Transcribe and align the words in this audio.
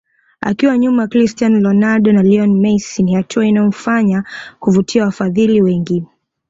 Akiwa 0.41 0.77
nyuma 0.77 1.01
ya 1.01 1.07
Cristiano 1.07 1.59
Ronaldo 1.69 2.11
na 2.13 2.23
Lionel 2.23 2.49
Messi 2.57 3.03
ni 3.03 3.13
hatua 3.13 3.45
inayomfanya 3.45 4.23
kuvutia 4.59 5.03
wafadhili 5.03 5.61
wengi 5.61 6.05